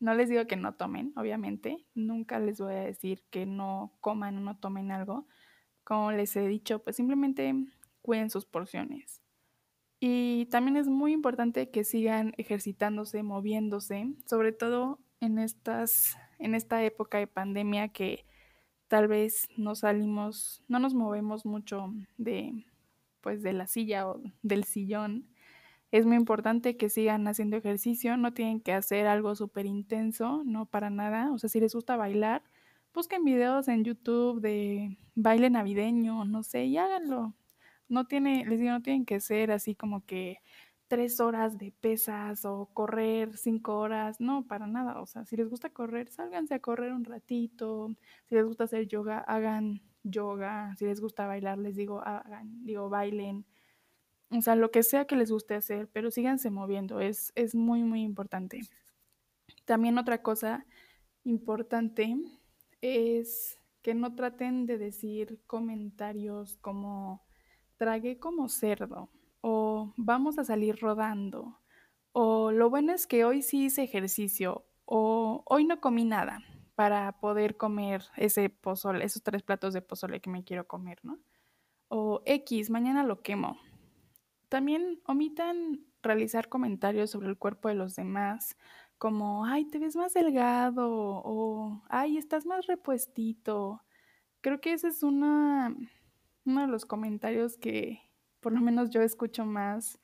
No 0.00 0.14
les 0.14 0.30
digo 0.30 0.46
que 0.46 0.56
no 0.56 0.72
tomen, 0.72 1.12
obviamente. 1.16 1.84
Nunca 1.94 2.38
les 2.40 2.58
voy 2.58 2.74
a 2.74 2.80
decir 2.80 3.22
que 3.30 3.44
no 3.44 3.92
coman 4.00 4.38
o 4.38 4.40
no 4.40 4.56
tomen 4.56 4.90
algo. 4.90 5.26
Como 5.84 6.12
les 6.12 6.34
he 6.36 6.46
dicho, 6.46 6.80
pues 6.80 6.96
simplemente 6.96 7.54
cuiden 8.02 8.30
sus 8.30 8.46
porciones. 8.46 9.22
Y 10.00 10.46
también 10.46 10.76
es 10.76 10.88
muy 10.88 11.12
importante 11.12 11.70
que 11.70 11.84
sigan 11.84 12.34
ejercitándose, 12.36 13.22
moviéndose, 13.22 14.12
sobre 14.26 14.52
todo 14.52 14.98
en 15.20 15.38
estas 15.38 16.16
en 16.38 16.56
esta 16.56 16.82
época 16.82 17.18
de 17.18 17.28
pandemia 17.28 17.88
que 17.88 18.26
tal 18.88 19.06
vez 19.06 19.48
no 19.56 19.76
salimos, 19.76 20.64
no 20.66 20.80
nos 20.80 20.92
movemos 20.92 21.46
mucho 21.46 21.92
de 22.18 22.66
pues 23.20 23.42
de 23.42 23.52
la 23.52 23.68
silla 23.68 24.08
o 24.08 24.20
del 24.42 24.64
sillón 24.64 25.32
es 25.92 26.06
muy 26.06 26.16
importante 26.16 26.78
que 26.78 26.88
sigan 26.88 27.28
haciendo 27.28 27.58
ejercicio, 27.58 28.16
no 28.16 28.32
tienen 28.32 28.60
que 28.60 28.72
hacer 28.72 29.06
algo 29.06 29.36
súper 29.36 29.66
intenso, 29.66 30.42
no 30.44 30.64
para 30.64 30.88
nada. 30.88 31.30
O 31.32 31.38
sea, 31.38 31.50
si 31.50 31.60
les 31.60 31.74
gusta 31.74 31.96
bailar, 31.96 32.42
busquen 32.94 33.24
videos 33.24 33.68
en 33.68 33.84
YouTube 33.84 34.40
de 34.40 34.98
baile 35.14 35.50
navideño, 35.50 36.24
no 36.24 36.42
sé, 36.42 36.66
y 36.66 36.76
háganlo. 36.76 37.34
No 37.88 38.06
tiene, 38.06 38.44
les 38.46 38.60
digo, 38.60 38.72
no 38.72 38.82
tienen 38.82 39.04
que 39.04 39.20
ser 39.20 39.50
así 39.50 39.74
como 39.74 40.04
que 40.06 40.38
tres 40.88 41.20
horas 41.20 41.58
de 41.58 41.72
pesas 41.72 42.44
o 42.44 42.66
correr 42.74 43.36
cinco 43.36 43.78
horas, 43.78 44.20
no, 44.20 44.46
para 44.46 44.66
nada. 44.66 45.00
O 45.00 45.06
sea, 45.06 45.24
si 45.24 45.36
les 45.36 45.48
gusta 45.48 45.70
correr, 45.70 46.10
sálganse 46.10 46.54
a 46.54 46.60
correr 46.60 46.92
un 46.92 47.04
ratito. 47.04 47.94
Si 48.28 48.34
les 48.34 48.44
gusta 48.44 48.64
hacer 48.64 48.88
yoga, 48.88 49.18
hagan 49.20 49.82
yoga. 50.02 50.74
Si 50.78 50.84
les 50.86 51.00
gusta 51.00 51.26
bailar, 51.26 51.58
les 51.58 51.76
digo, 51.76 52.00
hagan, 52.02 52.64
digo, 52.64 52.88
bailen 52.88 53.46
o 54.32 54.40
sea, 54.40 54.56
lo 54.56 54.70
que 54.70 54.82
sea 54.82 55.04
que 55.04 55.16
les 55.16 55.30
guste 55.30 55.54
hacer, 55.54 55.88
pero 55.92 56.10
síganse 56.10 56.50
moviendo, 56.50 57.00
es, 57.00 57.32
es 57.34 57.54
muy, 57.54 57.82
muy 57.82 58.02
importante. 58.02 58.60
También 59.66 59.98
otra 59.98 60.22
cosa 60.22 60.64
importante 61.24 62.16
es 62.82 63.58
que 63.80 63.94
no 63.94 64.14
traten 64.14 64.66
de 64.66 64.76
decir 64.76 65.40
comentarios 65.46 66.58
como 66.58 67.24
tragué 67.78 68.18
como 68.18 68.48
cerdo 68.48 69.08
o 69.40 69.94
vamos 69.96 70.38
a 70.38 70.44
salir 70.44 70.78
rodando 70.80 71.58
o 72.12 72.52
lo 72.52 72.68
bueno 72.68 72.92
es 72.92 73.06
que 73.06 73.24
hoy 73.24 73.40
sí 73.42 73.64
hice 73.64 73.82
ejercicio 73.82 74.66
o 74.84 75.42
hoy 75.46 75.64
no 75.64 75.80
comí 75.80 76.04
nada 76.04 76.40
para 76.74 77.20
poder 77.20 77.56
comer 77.56 78.04
ese 78.16 78.50
pozole, 78.50 79.04
esos 79.04 79.22
tres 79.22 79.42
platos 79.42 79.72
de 79.72 79.82
pozole 79.82 80.20
que 80.20 80.30
me 80.30 80.44
quiero 80.44 80.66
comer, 80.66 80.98
¿no? 81.02 81.18
O 81.88 82.22
X, 82.24 82.70
mañana 82.70 83.02
lo 83.04 83.22
quemo. 83.22 83.58
También 84.48 85.00
omitan 85.06 85.80
realizar 86.02 86.48
comentarios 86.48 87.10
sobre 87.10 87.28
el 87.28 87.38
cuerpo 87.38 87.68
de 87.68 87.74
los 87.74 87.94
demás, 87.94 88.56
como, 89.02 89.44
ay, 89.44 89.64
te 89.64 89.80
ves 89.80 89.96
más 89.96 90.14
delgado 90.14 90.88
o, 90.88 91.82
ay, 91.88 92.18
estás 92.18 92.46
más 92.46 92.68
repuestito. 92.68 93.82
Creo 94.42 94.60
que 94.60 94.74
ese 94.74 94.86
es 94.86 95.02
una, 95.02 95.74
uno 96.44 96.60
de 96.60 96.68
los 96.68 96.86
comentarios 96.86 97.58
que 97.58 98.00
por 98.38 98.52
lo 98.52 98.60
menos 98.60 98.90
yo 98.90 99.02
escucho 99.02 99.44
más 99.44 99.98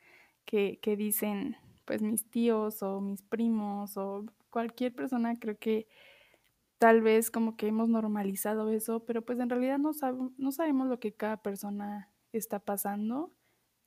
que, 0.44 0.80
que 0.80 0.96
dicen 0.96 1.56
pues 1.84 2.02
mis 2.02 2.28
tíos 2.28 2.82
o 2.82 3.00
mis 3.00 3.22
primos 3.22 3.96
o 3.96 4.24
cualquier 4.50 4.92
persona, 4.92 5.38
creo 5.38 5.56
que 5.56 5.86
tal 6.78 7.00
vez 7.00 7.30
como 7.30 7.56
que 7.56 7.68
hemos 7.68 7.88
normalizado 7.88 8.68
eso, 8.70 9.04
pero 9.04 9.22
pues 9.22 9.38
en 9.38 9.48
realidad 9.48 9.78
no, 9.78 9.92
no 10.38 10.50
sabemos 10.50 10.88
lo 10.88 10.98
que 10.98 11.12
cada 11.14 11.36
persona 11.36 12.10
está 12.32 12.58
pasando 12.58 13.32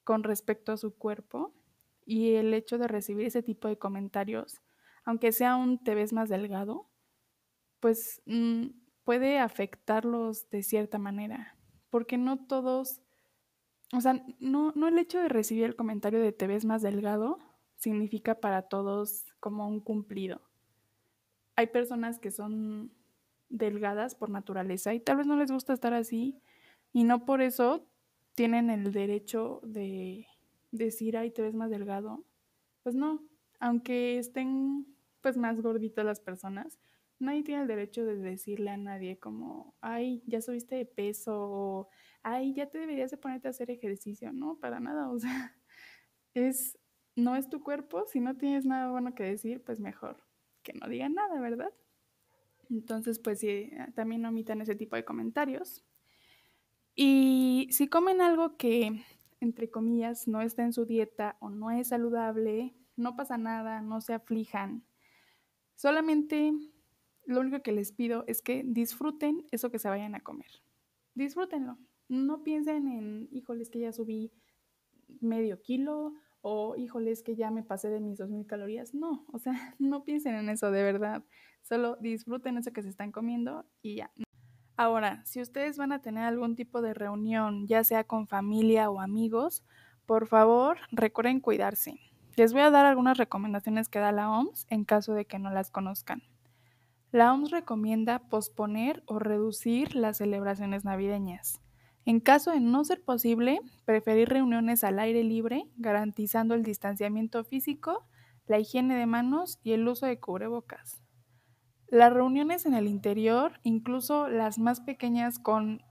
con 0.05 0.23
respecto 0.23 0.71
a 0.71 0.77
su 0.77 0.95
cuerpo 0.95 1.53
y 2.05 2.35
el 2.35 2.53
hecho 2.53 2.77
de 2.77 2.87
recibir 2.87 3.25
ese 3.25 3.43
tipo 3.43 3.67
de 3.67 3.77
comentarios, 3.77 4.61
aunque 5.05 5.31
sea 5.31 5.55
un 5.55 5.83
te 5.83 5.95
ves 5.95 6.13
más 6.13 6.29
delgado, 6.29 6.89
pues 7.79 8.21
mm, 8.25 8.67
puede 9.03 9.39
afectarlos 9.39 10.49
de 10.49 10.63
cierta 10.63 10.97
manera, 10.97 11.57
porque 11.89 12.17
no 12.17 12.45
todos, 12.45 13.01
o 13.93 14.01
sea, 14.01 14.25
no, 14.39 14.71
no 14.75 14.87
el 14.87 14.99
hecho 14.99 15.19
de 15.19 15.29
recibir 15.29 15.65
el 15.65 15.75
comentario 15.75 16.19
de 16.21 16.31
te 16.31 16.47
ves 16.47 16.65
más 16.65 16.81
delgado 16.81 17.39
significa 17.75 18.35
para 18.35 18.63
todos 18.63 19.25
como 19.39 19.67
un 19.67 19.79
cumplido. 19.79 20.41
Hay 21.55 21.67
personas 21.67 22.19
que 22.19 22.31
son 22.31 22.93
delgadas 23.49 24.15
por 24.15 24.29
naturaleza 24.29 24.93
y 24.93 24.99
tal 24.99 25.17
vez 25.17 25.27
no 25.27 25.35
les 25.35 25.51
gusta 25.51 25.73
estar 25.73 25.93
así 25.93 26.41
y 26.93 27.03
no 27.03 27.25
por 27.25 27.41
eso 27.41 27.87
tienen 28.35 28.69
el 28.69 28.91
derecho 28.91 29.59
de 29.63 30.27
decir, 30.71 31.17
ay, 31.17 31.31
te 31.31 31.41
ves 31.41 31.53
más 31.53 31.69
delgado. 31.69 32.23
Pues 32.83 32.95
no, 32.95 33.21
aunque 33.61 34.17
estén 34.17 34.85
pues 35.21 35.37
más 35.37 35.61
gorditas 35.61 36.03
las 36.03 36.19
personas, 36.19 36.79
nadie 37.19 37.43
tiene 37.43 37.61
el 37.61 37.67
derecho 37.67 38.03
de 38.03 38.17
decirle 38.17 38.71
a 38.71 38.77
nadie 38.77 39.19
como, 39.19 39.75
ay, 39.79 40.23
ya 40.25 40.41
subiste 40.41 40.75
de 40.75 40.85
peso 40.85 41.33
o, 41.39 41.89
ay, 42.23 42.53
ya 42.53 42.69
te 42.69 42.79
deberías 42.79 43.11
de 43.11 43.17
ponerte 43.17 43.47
a 43.47 43.51
hacer 43.51 43.69
ejercicio. 43.69 44.33
No, 44.33 44.57
para 44.59 44.79
nada, 44.79 45.09
o 45.09 45.19
sea, 45.19 45.55
es, 46.33 46.77
no 47.15 47.35
es 47.35 47.49
tu 47.49 47.61
cuerpo, 47.63 48.05
si 48.07 48.19
no 48.19 48.35
tienes 48.35 48.65
nada 48.65 48.89
bueno 48.91 49.13
que 49.15 49.23
decir, 49.23 49.63
pues 49.63 49.79
mejor 49.79 50.17
que 50.63 50.73
no 50.73 50.87
digan 50.87 51.13
nada, 51.13 51.39
¿verdad? 51.39 51.71
Entonces, 52.69 53.19
pues 53.19 53.39
sí, 53.39 53.71
también 53.95 54.25
omitan 54.25 54.61
ese 54.61 54.75
tipo 54.75 54.95
de 54.95 55.05
comentarios. 55.05 55.83
Y 56.95 57.67
si 57.71 57.87
comen 57.87 58.21
algo 58.21 58.57
que, 58.57 59.03
entre 59.39 59.69
comillas, 59.69 60.27
no 60.27 60.41
está 60.41 60.63
en 60.63 60.73
su 60.73 60.85
dieta 60.85 61.37
o 61.39 61.49
no 61.49 61.71
es 61.71 61.89
saludable, 61.89 62.75
no 63.01 63.15
pasa 63.15 63.37
nada, 63.37 63.81
no 63.81 64.01
se 64.01 64.13
aflijan. 64.13 64.85
Solamente 65.75 66.53
lo 67.25 67.41
único 67.41 67.61
que 67.61 67.71
les 67.71 67.91
pido 67.91 68.23
es 68.27 68.41
que 68.41 68.63
disfruten 68.65 69.45
eso 69.51 69.71
que 69.71 69.79
se 69.79 69.89
vayan 69.89 70.15
a 70.15 70.21
comer. 70.21 70.63
Disfrútenlo. 71.15 71.77
No 72.07 72.43
piensen 72.43 72.87
en, 72.87 73.29
híjoles, 73.31 73.69
que 73.69 73.79
ya 73.79 73.93
subí 73.93 74.31
medio 75.19 75.61
kilo 75.61 76.13
o 76.41 76.75
híjoles, 76.75 77.23
que 77.23 77.35
ya 77.35 77.51
me 77.51 77.63
pasé 77.63 77.89
de 77.89 77.99
mis 77.99 78.19
2.000 78.19 78.45
calorías. 78.45 78.93
No, 78.93 79.25
o 79.31 79.39
sea, 79.39 79.53
no 79.79 80.03
piensen 80.03 80.35
en 80.35 80.49
eso 80.49 80.71
de 80.71 80.83
verdad. 80.83 81.23
Solo 81.61 81.97
disfruten 81.97 82.57
eso 82.57 82.73
que 82.73 82.81
se 82.81 82.89
están 82.89 83.11
comiendo 83.11 83.65
y 83.81 83.95
ya. 83.95 84.11
Ahora, 84.77 85.23
si 85.25 85.41
ustedes 85.41 85.77
van 85.77 85.91
a 85.91 86.01
tener 86.01 86.23
algún 86.23 86.55
tipo 86.55 86.81
de 86.81 86.93
reunión, 86.93 87.67
ya 87.67 87.83
sea 87.83 88.03
con 88.03 88.27
familia 88.27 88.89
o 88.89 88.99
amigos, 88.99 89.63
por 90.05 90.27
favor 90.27 90.77
recuerden 90.91 91.39
cuidarse. 91.39 91.99
Les 92.37 92.53
voy 92.53 92.61
a 92.61 92.69
dar 92.71 92.85
algunas 92.85 93.17
recomendaciones 93.17 93.89
que 93.89 93.99
da 93.99 94.11
la 94.11 94.29
OMS 94.29 94.65
en 94.69 94.85
caso 94.85 95.13
de 95.13 95.25
que 95.25 95.39
no 95.39 95.49
las 95.49 95.69
conozcan. 95.69 96.23
La 97.11 97.33
OMS 97.33 97.51
recomienda 97.51 98.19
posponer 98.29 99.03
o 99.05 99.19
reducir 99.19 99.95
las 99.95 100.17
celebraciones 100.17 100.85
navideñas. 100.85 101.59
En 102.05 102.19
caso 102.19 102.51
de 102.51 102.61
no 102.61 102.83
ser 102.85 103.03
posible, 103.03 103.59
preferir 103.85 104.29
reuniones 104.29 104.83
al 104.83 104.97
aire 104.97 105.23
libre, 105.23 105.65
garantizando 105.75 106.55
el 106.55 106.63
distanciamiento 106.63 107.43
físico, 107.43 108.07
la 108.47 108.59
higiene 108.59 108.95
de 108.95 109.05
manos 109.05 109.59
y 109.61 109.73
el 109.73 109.87
uso 109.87 110.05
de 110.05 110.19
cubrebocas. 110.19 111.03
Las 111.87 112.13
reuniones 112.13 112.65
en 112.65 112.73
el 112.73 112.87
interior, 112.87 113.59
incluso 113.63 114.29
las 114.29 114.57
más 114.57 114.79
pequeñas 114.79 115.37
con 115.37 115.83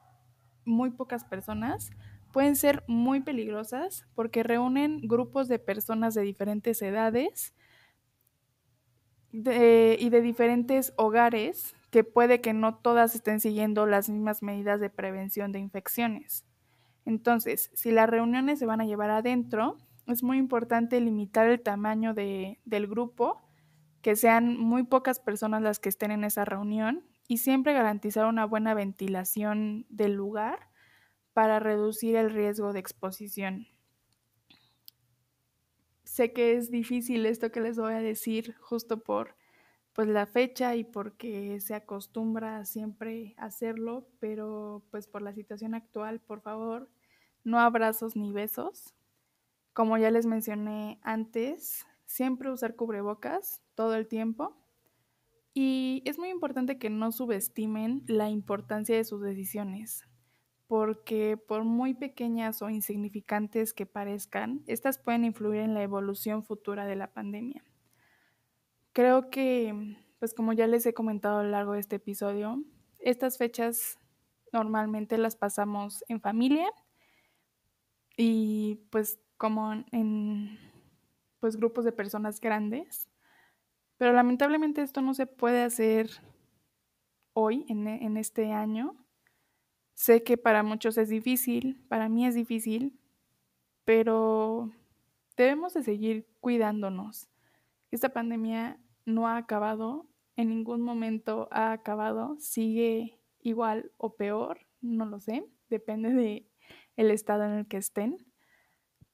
muy 0.65 0.91
pocas 0.91 1.25
personas, 1.25 1.91
pueden 2.33 2.57
ser 2.57 2.85
muy 2.87 3.21
peligrosas 3.21 4.07
porque 4.15 4.43
reúnen 4.43 5.01
grupos 5.03 5.49
de 5.49 5.59
personas 5.59 6.15
de 6.15 6.23
diferentes 6.23 6.81
edades 6.83 7.55
y 9.33 10.11
de 10.11 10.21
diferentes 10.23 10.93
hogares 10.97 11.77
que 11.91 12.05
puede 12.05 12.41
que 12.41 12.53
no 12.53 12.77
todas 12.77 13.15
estén 13.15 13.41
siguiendo 13.41 13.87
las 13.87 14.09
mismas 14.09 14.43
medidas 14.43 14.81
de 14.81 14.91
prevención 14.91 15.53
de 15.53 15.59
infecciones. 15.59 16.45
Entonces, 17.05 17.71
si 17.75 17.91
las 17.91 18.09
reuniones 18.09 18.59
se 18.59 18.67
van 18.67 18.81
a 18.81 18.87
llevar 18.87 19.11
adentro, 19.11 19.77
es 20.07 20.23
muy 20.23 20.39
importante 20.39 21.01
limitar 21.01 21.49
el 21.49 21.61
tamaño 21.61 22.15
del 22.15 22.87
grupo 22.87 23.43
que 24.03 24.17
sean 24.17 24.59
muy 24.59 24.83
pocas 24.85 25.21
personas 25.21 25.63
las 25.63 25.79
que 25.79 25.89
estén 25.89 26.11
en 26.11 26.25
esa 26.25 26.45
reunión 26.45 27.05
y 27.29 27.39
siempre 27.39 27.73
garantizar 27.73 28.27
una 28.27 28.45
buena 28.45 28.75
ventilación 28.75 29.87
del 29.89 30.15
lugar 30.15 30.70
para 31.33 31.61
reducir 31.61 32.17
el 32.17 32.31
riesgo 32.31 32.73
de 32.73 32.81
exposición. 32.81 33.67
Sé 36.05 36.33
que 36.33 36.57
es 36.57 36.71
difícil 36.71 37.25
esto 37.27 37.53
que 37.53 37.61
les 37.61 37.79
voy 37.79 37.93
a 37.95 38.01
decir 38.01 38.57
justo 38.61 39.03
por 39.03 39.37
pues 39.93 40.09
la 40.09 40.27
fecha 40.27 40.77
y 40.77 40.85
porque 40.85 41.61
se 41.61 41.75
acostumbra 41.75 42.65
siempre 42.65 43.35
hacerlo, 43.37 44.09
pero 44.19 44.85
pues 44.91 45.07
por 45.07 45.23
la 45.23 45.35
situación 45.35 45.75
actual, 45.75 46.21
por 46.21 46.41
favor, 46.41 46.91
no 47.45 47.59
abrazos 47.59 48.17
ni 48.17 48.33
besos. 48.33 48.95
Como 49.73 49.99
ya 49.99 50.11
les 50.11 50.27
mencioné 50.27 51.01
antes, 51.03 51.87
siempre 52.07 52.51
usar 52.51 52.77
cubrebocas 52.77 53.63
todo 53.75 53.95
el 53.95 54.09
tiempo. 54.09 54.57
Y 55.55 56.03
es 56.07 56.19
muy 56.19 56.31
importante 56.31 56.79
que 56.79 56.91
no 56.91 57.13
subestimen 57.13 58.05
la 58.07 58.31
importancia 58.31 58.97
de 58.97 59.05
sus 59.05 59.21
decisiones, 59.21 60.05
porque 60.71 61.37
por 61.37 61.65
muy 61.65 61.95
pequeñas 61.95 62.63
o 62.63 62.71
insignificantes 62.71 63.73
que 63.73 63.87
parezcan, 63.87 64.63
estas 64.69 64.99
pueden 64.99 65.25
influir 65.25 65.63
en 65.63 65.75
la 65.75 65.83
evolución 65.83 66.45
futura 66.45 66.87
de 66.87 66.95
la 66.95 67.13
pandemia. 67.13 67.65
Creo 68.93 69.31
que, 69.31 69.97
pues 70.21 70.33
como 70.33 70.53
ya 70.53 70.69
les 70.69 70.87
he 70.87 70.95
comentado 70.95 71.41
a 71.41 71.43
lo 71.43 71.51
largo 71.51 71.73
de 71.73 71.81
este 71.81 71.97
episodio, 71.97 72.63
estas 73.01 73.37
fechas 73.37 73.99
normalmente 74.53 75.19
las 75.19 75.35
pasamos 75.35 76.05
en 76.07 76.21
familia 76.21 76.71
y 78.17 78.77
pues 78.91 79.19
como 79.39 79.73
en 79.91 80.57
pues 81.41 81.57
grupos 81.57 81.85
de 81.85 81.91
personas 81.91 82.41
grandes. 82.41 83.09
Pero 83.97 84.13
lamentablemente 84.13 84.83
esto 84.83 85.01
no 85.03 85.15
se 85.15 85.27
puede 85.27 85.65
hacer 85.65 86.11
hoy, 87.33 87.67
en, 87.69 87.89
en 87.89 88.17
este 88.17 88.53
año. 88.53 89.00
Sé 90.01 90.23
que 90.23 90.39
para 90.39 90.63
muchos 90.63 90.97
es 90.97 91.11
difícil, 91.11 91.85
para 91.91 92.09
mí 92.09 92.25
es 92.25 92.35
difícil, 92.35 92.99
pero 93.85 94.71
debemos 95.37 95.75
de 95.75 95.83
seguir 95.83 96.27
cuidándonos. 96.41 97.29
Esta 97.91 98.09
pandemia 98.09 98.81
no 99.05 99.29
ha 99.29 99.37
acabado, 99.37 100.07
en 100.37 100.49
ningún 100.49 100.81
momento 100.81 101.49
ha 101.51 101.73
acabado, 101.73 102.37
sigue 102.39 103.21
igual 103.43 103.93
o 103.99 104.17
peor, 104.17 104.61
no 104.81 105.05
lo 105.05 105.21
sé, 105.21 105.45
depende 105.69 106.15
de 106.15 106.49
el 106.97 107.11
estado 107.11 107.45
en 107.45 107.53
el 107.59 107.69
que 107.69 107.77
estén. 107.77 108.25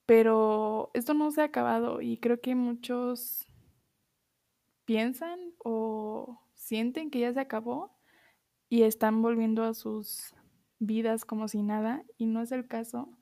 Pero 0.07 0.93
esto 0.95 1.15
no 1.15 1.33
se 1.33 1.41
ha 1.41 1.47
acabado 1.47 2.01
y 2.01 2.19
creo 2.19 2.41
que 2.41 2.55
muchos 2.55 3.49
piensan 4.85 5.53
o 5.59 6.41
sienten 6.55 7.11
que 7.11 7.19
ya 7.19 7.33
se 7.33 7.41
acabó 7.41 7.99
y 8.69 8.83
están 8.83 9.21
volviendo 9.21 9.65
a 9.65 9.75
sus 9.75 10.36
vidas 10.79 11.25
como 11.25 11.49
si 11.49 11.63
nada 11.63 12.05
y 12.19 12.27
no 12.27 12.43
es 12.43 12.53
el 12.53 12.67
caso 12.67 13.17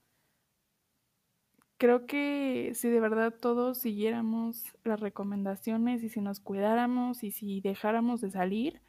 creo 1.85 2.07
que 2.07 2.73
si 2.75 2.89
de 2.89 3.01
verdad 3.01 3.35
todos 3.39 3.79
siguiéramos 3.79 4.65
las 4.85 5.01
recomendaciones 5.01 6.03
y 6.03 6.09
si 6.09 6.23
nos 6.23 6.41
cuidáramos 6.41 7.23
y 7.25 7.31
si 7.31 7.61
dejáramos 7.61 8.21
de 8.23 8.31
salir, 8.31 8.81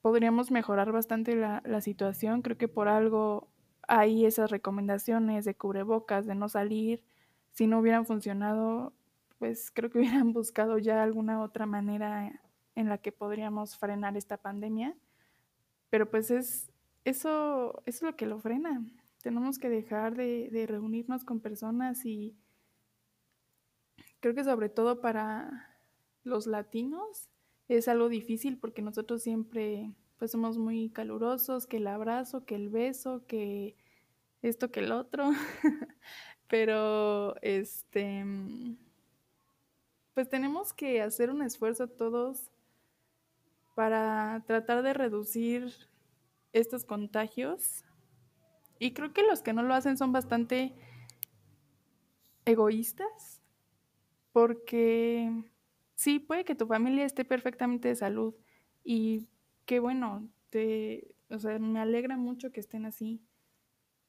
podríamos 0.00 0.50
mejorar 0.50 0.92
bastante 0.92 1.36
la, 1.36 1.80
situación. 1.82 2.42
Creo 2.42 2.56
que 2.56 2.68
por 2.68 2.88
algo 2.88 3.52
hay 3.86 4.24
esas 4.24 4.50
recomendaciones 4.50 5.44
de 5.44 5.54
cubrebocas, 5.54 6.26
de 6.26 6.34
no 6.34 6.48
salir. 6.48 7.04
Si 7.52 7.66
no 7.66 7.80
hubieran 7.80 8.06
funcionado, 8.06 8.94
pues 9.38 9.70
creo 9.70 9.90
que 9.90 9.98
hubieran 10.00 10.32
buscado 10.32 10.78
ya 10.78 11.02
alguna 11.02 11.42
otra 11.42 11.66
manera 11.66 12.40
en 12.76 12.88
la 12.88 12.98
que 12.98 13.12
podríamos 13.12 13.76
frenar 13.76 14.16
esta 14.16 14.38
pandemia. 14.38 14.96
Pero 15.90 16.10
pues 16.10 16.30
es 16.30 16.69
eso, 17.04 17.82
es 17.86 18.02
lo 18.02 18.16
que 18.16 18.26
lo 18.26 18.38
frena. 18.40 18.84
Tenemos 19.22 19.58
que 19.58 19.68
dejar 19.68 20.14
de, 20.14 20.66
reunirnos 20.68 21.24
con 21.24 21.40
personas 21.40 22.04
y 22.04 22.36
creo 24.20 24.34
que 24.34 24.44
sobre 24.44 24.68
todo 24.68 25.00
para 25.00 25.76
los 26.24 26.46
latinos 26.46 27.28
es 27.68 27.88
algo 27.88 28.08
difícil 28.08 28.58
porque 28.58 28.82
nosotros 28.82 29.22
siempre 29.22 29.94
pues 30.18 30.32
somos 30.32 30.58
muy 30.58 30.90
calurosos, 30.90 31.66
que 31.66 31.78
el 31.78 31.86
abrazo, 31.86 32.44
que 32.44 32.54
el 32.54 32.68
beso, 32.68 33.24
que 33.26 33.76
esto, 34.42 34.70
que 34.70 34.80
el 34.80 34.92
otro, 34.92 35.30
pero 36.48 37.36
este 37.42 38.24
pues 40.14 40.28
tenemos 40.28 40.72
que 40.74 41.00
hacer 41.00 41.30
un 41.30 41.40
esfuerzo 41.40 41.88
todos 41.88 42.50
para 43.74 44.42
tratar 44.46 44.82
de 44.82 44.92
reducir 44.92 45.72
estos 46.52 46.84
contagios 46.84 47.84
y 48.80 48.92
creo 48.92 49.12
que 49.12 49.22
los 49.22 49.42
que 49.42 49.52
no 49.52 49.62
lo 49.62 49.74
hacen 49.74 49.98
son 49.98 50.10
bastante 50.10 50.74
egoístas, 52.46 53.42
porque 54.32 55.30
sí, 55.94 56.18
puede 56.18 56.46
que 56.46 56.54
tu 56.54 56.66
familia 56.66 57.04
esté 57.04 57.26
perfectamente 57.26 57.88
de 57.88 57.96
salud 57.96 58.34
y 58.82 59.28
qué 59.66 59.80
bueno, 59.80 60.30
te, 60.48 61.14
o 61.28 61.38
sea, 61.38 61.58
me 61.58 61.78
alegra 61.78 62.16
mucho 62.16 62.52
que 62.52 62.60
estén 62.60 62.86
así. 62.86 63.22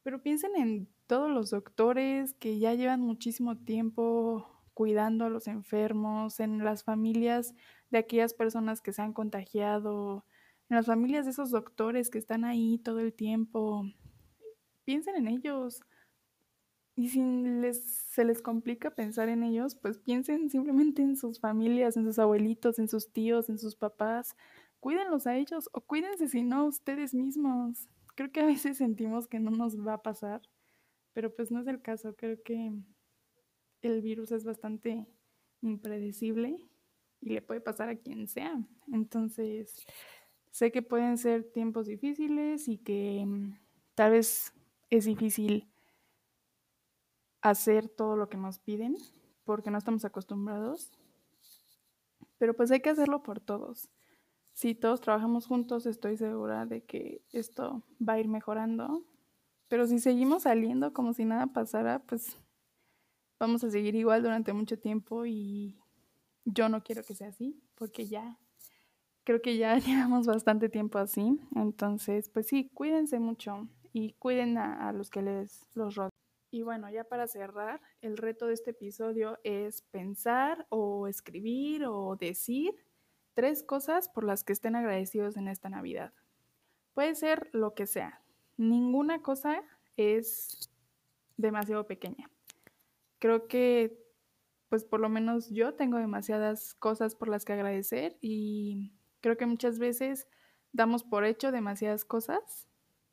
Pero 0.04 0.24
piensen 0.24 0.56
en 0.56 0.88
todos 1.06 1.30
los 1.30 1.52
doctores 1.52 2.34
que 2.36 2.58
ya 2.58 2.74
llevan 2.74 3.02
muchísimo 3.02 3.58
tiempo 3.58 4.48
cuidando 4.74 5.26
a 5.26 5.30
los 5.30 5.48
enfermos, 5.48 6.40
en 6.40 6.64
las 6.64 6.86
familias 6.86 7.54
de 7.90 7.98
aquellas 7.98 8.34
personas 8.34 8.82
que 8.82 8.94
se 8.94 9.02
han 9.02 9.12
contagiado, 9.12 10.26
en 10.72 10.78
las 10.78 10.86
familias 10.86 11.26
de 11.26 11.32
esos 11.32 11.52
doctores 11.52 12.10
que 12.10 12.18
están 12.18 12.46
ahí 12.46 12.78
todo 12.78 13.00
el 13.00 13.12
tiempo, 13.12 13.84
piensen 14.86 15.18
en 15.18 15.28
ellos. 15.28 15.82
Y 16.96 17.10
si 17.10 17.22
les, 17.22 17.84
se 17.84 18.24
les 18.24 18.42
complica 18.42 18.96
pensar 18.96 19.28
en 19.28 19.44
ellos, 19.44 19.76
pues 19.76 20.00
piensen 20.00 20.50
simplemente 20.50 21.02
en 21.02 21.18
sus 21.18 21.42
familias, 21.42 21.98
en 21.98 22.06
sus 22.06 22.20
abuelitos, 22.20 22.80
en 22.80 22.88
sus 22.88 23.12
tíos, 23.12 23.50
en 23.50 23.60
sus 23.60 23.76
papás. 23.76 24.34
Cuídenlos 24.80 25.28
a 25.28 25.36
ellos 25.36 25.70
o 25.74 25.82
cuídense 25.82 26.30
si 26.30 26.42
no 26.42 26.64
ustedes 26.64 27.14
mismos. 27.14 27.90
Creo 28.16 28.32
que 28.32 28.40
a 28.40 28.46
veces 28.46 28.78
sentimos 28.78 29.28
que 29.28 29.42
no 29.42 29.52
nos 29.52 29.78
va 29.78 29.96
a 29.96 30.02
pasar, 30.02 30.42
pero 31.12 31.36
pues 31.36 31.52
no 31.52 31.60
es 31.60 31.68
el 31.68 31.82
caso. 31.82 32.16
Creo 32.16 32.42
que 32.44 32.72
el 33.82 34.02
virus 34.02 34.32
es 34.32 34.46
bastante 34.46 35.06
impredecible 35.62 36.66
y 37.20 37.30
le 37.32 37.42
puede 37.42 37.60
pasar 37.60 37.90
a 37.90 37.98
quien 37.98 38.30
sea. 38.30 38.58
Entonces, 38.94 39.86
sé 40.52 40.72
que 40.72 40.82
pueden 40.82 41.18
ser 41.18 41.52
tiempos 41.52 41.88
difíciles 41.88 42.68
y 42.68 42.78
que 42.78 43.24
mm, 43.26 43.58
tal 43.96 44.12
vez 44.12 44.54
es 44.90 45.06
difícil 45.06 45.72
hacer 47.42 47.90
todo 47.90 48.16
lo 48.16 48.30
que 48.30 48.38
nos 48.38 48.60
piden 48.60 48.98
porque 49.44 49.72
no 49.72 49.78
estamos 49.78 50.06
acostumbrados, 50.06 50.92
pero 52.38 52.56
pues 52.56 52.72
hay 52.72 52.82
que 52.82 52.90
hacerlo 52.90 53.24
por 53.24 53.40
todos. 53.40 53.90
Si 54.54 54.76
todos 54.76 55.02
trabajamos 55.02 55.48
juntos, 55.48 55.86
estoy 55.86 56.18
segura 56.18 56.66
de 56.66 56.84
que 56.84 57.24
esto 57.32 57.84
va 58.08 58.14
a 58.14 58.20
ir 58.20 58.28
mejorando, 58.28 59.06
pero 59.68 59.88
si 59.88 60.00
seguimos 60.00 60.44
saliendo 60.44 60.94
como 60.94 61.14
si 61.14 61.26
nada 61.26 61.48
pasara, 61.48 62.00
pues 62.00 62.38
vamos 63.40 63.64
a 63.64 63.72
seguir 63.72 63.96
igual 63.96 64.22
durante 64.22 64.54
mucho 64.54 64.78
tiempo 64.78 65.26
y 65.26 65.80
yo 66.46 66.70
no 66.70 66.84
quiero 66.84 67.04
que 67.04 67.16
sea 67.16 67.30
así, 67.30 67.64
porque 67.76 68.08
ya 68.08 68.38
creo 69.32 69.42
que 69.42 69.58
ya 69.58 69.78
llevamos 69.80 70.28
bastante 70.28 70.68
tiempo 70.68 70.98
así. 70.98 71.40
Entonces, 71.56 72.30
pues 72.30 72.48
sí, 72.48 72.70
cuídense 72.74 73.20
mucho 73.20 73.70
y 73.94 74.14
cuiden 74.14 74.58
a, 74.58 74.92
los 74.92 75.10
que 75.10 75.22
les 75.22 75.66
los 75.74 75.96
rodean. 75.96 76.12
Y 76.54 76.64
bueno, 76.64 76.90
ya 76.90 77.06
para 77.06 77.28
cerrar, 77.28 77.80
el 78.02 78.18
reto 78.18 78.48
de 78.48 78.54
este 78.54 78.72
episodio 78.72 79.40
es 79.46 79.84
pensar 79.84 80.66
o 80.68 81.08
escribir 81.08 81.86
o 81.86 82.18
decir 82.18 82.76
tres 83.34 83.64
cosas 83.64 84.10
por 84.10 84.26
las 84.26 84.44
que 84.44 84.52
estén 84.52 84.76
agradecidos 84.76 85.38
en 85.38 85.48
esta 85.48 85.70
Navidad. 85.70 86.14
Puede 86.94 87.16
ser 87.16 87.50
lo 87.54 87.74
que 87.74 87.88
sea. 87.88 88.22
Ninguna 88.58 89.22
cosa 89.22 89.64
es 89.96 90.70
demasiado 91.38 91.88
pequeña. 91.88 92.30
Creo 93.20 93.48
que, 93.48 93.98
pues 94.68 94.84
por 94.84 95.00
lo 95.00 95.08
menos 95.08 95.50
yo 95.52 95.74
tengo 95.76 95.98
demasiadas 96.00 96.74
cosas 96.74 97.16
por 97.16 97.30
las 97.30 97.46
que 97.46 97.54
agradecer 97.54 98.18
y 98.20 98.92
creo 99.22 99.38
que 99.38 99.46
muchas 99.46 99.80
veces 99.80 100.28
damos 100.74 101.04
por 101.04 101.26
hecho 101.26 101.52
demasiadas 101.52 102.06
cosas 102.06 102.68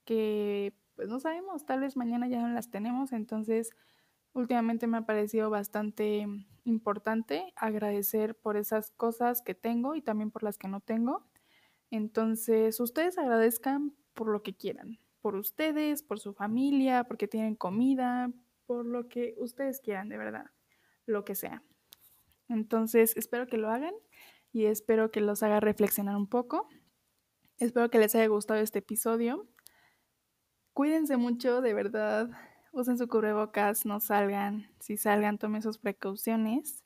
que 0.05 0.75
pues 0.97 1.09
no 1.09 1.21
sabemos, 1.21 1.65
tal 1.65 1.81
vez 1.81 1.97
mañana 1.97 2.27
ya 2.29 2.41
no 2.41 2.49
las 2.49 2.71
tenemos, 2.71 3.13
entonces 3.13 3.71
últimamente 4.33 4.87
me 4.87 4.99
ha 4.99 5.07
parecido 5.07 5.51
bastante 5.51 6.27
importante 6.65 7.53
agradecer 7.57 8.35
por 8.35 8.57
esas 8.57 8.91
cosas 8.93 9.43
que 9.43 9.55
tengo 9.55 9.95
y 9.95 10.03
también 10.03 10.31
por 10.31 10.43
las 10.43 10.59
que 10.59 10.69
no 10.69 10.81
tengo. 10.81 11.27
Entonces, 11.91 12.79
ustedes 12.81 13.19
agradezcan 13.19 13.95
por 14.15 14.29
lo 14.29 14.43
que 14.43 14.55
quieran, 14.55 14.99
por 15.21 15.37
ustedes, 15.37 16.03
por 16.03 16.21
su 16.21 16.35
familia, 16.35 17.05
porque 17.05 17.29
tienen 17.29 17.55
comida, 17.55 18.31
por 18.67 18.85
lo 18.85 19.09
que 19.09 19.35
ustedes 19.39 19.81
quieran, 19.81 20.09
de 20.09 20.19
verdad, 20.19 20.51
lo 21.07 21.25
que 21.25 21.35
sea. 21.35 21.63
Entonces, 22.49 23.17
espero 23.17 23.47
que 23.47 23.57
lo 23.57 23.71
hagan 23.71 23.95
y 24.59 24.67
espero 24.67 25.13
que 25.13 25.21
los 25.21 25.45
haga 25.45 25.61
reflexionar 25.61 26.17
un 26.17 26.27
poco. 26.27 26.69
Espero 27.59 27.91
que 27.91 27.99
les 27.99 28.15
haya 28.17 28.27
gustado 28.27 28.59
este 28.61 28.81
episodio. 28.81 29.49
Cuídense 30.73 31.17
mucho, 31.17 31.61
de 31.61 31.75
verdad. 31.75 32.29
Usen 32.73 32.99
su 32.99 33.07
cubrebocas, 33.07 33.87
no 33.87 34.01
salgan. 34.01 34.69
Si 34.81 34.97
salgan, 34.97 35.39
tomen 35.39 35.63
sus 35.63 35.79
precauciones. 35.79 36.83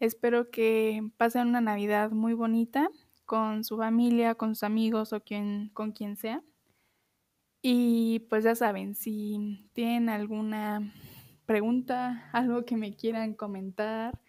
Espero 0.00 0.50
que 0.50 1.08
pasen 1.16 1.48
una 1.48 1.60
Navidad 1.60 2.10
muy 2.10 2.34
bonita 2.34 2.88
con 3.26 3.62
su 3.62 3.76
familia, 3.76 4.34
con 4.34 4.56
sus 4.56 4.64
amigos 4.64 5.12
o 5.12 5.22
con 5.72 5.92
quien 5.92 6.16
sea. 6.16 6.42
Y 7.62 8.26
pues 8.28 8.42
ya 8.42 8.56
saben, 8.56 8.96
si 8.96 9.70
tienen 9.72 10.08
alguna 10.08 10.92
pregunta, 11.46 12.28
algo 12.32 12.64
que 12.64 12.76
me 12.76 12.96
quieran 12.96 13.34
comentar. 13.34 14.20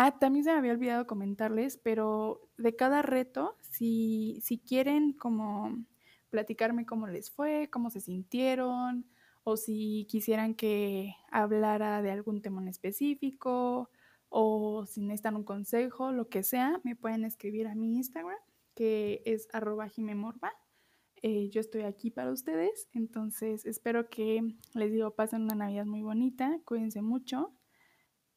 Ah, 0.00 0.16
también 0.16 0.44
se 0.44 0.52
me 0.52 0.58
había 0.58 0.70
olvidado 0.70 1.08
comentarles, 1.08 1.76
pero 1.76 2.48
de 2.56 2.76
cada 2.76 3.02
reto, 3.02 3.56
si, 3.62 4.38
si 4.44 4.60
quieren 4.60 5.12
como 5.12 5.76
platicarme 6.30 6.86
cómo 6.86 7.08
les 7.08 7.32
fue, 7.32 7.68
cómo 7.68 7.90
se 7.90 8.00
sintieron, 8.00 9.10
o 9.42 9.56
si 9.56 10.06
quisieran 10.08 10.54
que 10.54 11.16
hablara 11.32 12.00
de 12.00 12.12
algún 12.12 12.42
tema 12.42 12.62
en 12.62 12.68
específico, 12.68 13.90
o 14.28 14.86
si 14.86 15.00
necesitan 15.00 15.34
un 15.34 15.42
consejo, 15.42 16.12
lo 16.12 16.28
que 16.28 16.44
sea, 16.44 16.80
me 16.84 16.94
pueden 16.94 17.24
escribir 17.24 17.66
a 17.66 17.74
mi 17.74 17.96
Instagram, 17.96 18.38
que 18.76 19.20
es 19.26 19.48
arroba 19.52 19.88
jimemorba. 19.88 20.52
Eh, 21.22 21.50
yo 21.50 21.60
estoy 21.60 21.82
aquí 21.82 22.12
para 22.12 22.30
ustedes, 22.30 22.88
entonces 22.92 23.66
espero 23.66 24.08
que 24.10 24.54
les 24.74 24.92
digo, 24.92 25.16
pasen 25.16 25.42
una 25.42 25.56
Navidad 25.56 25.86
muy 25.86 26.02
bonita, 26.02 26.60
cuídense 26.64 27.02
mucho 27.02 27.57